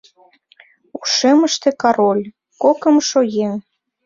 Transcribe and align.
ушемыште 0.97 1.69
Король— 1.81 2.25
кокымшо 2.61 3.19
еҥ. 3.45 3.53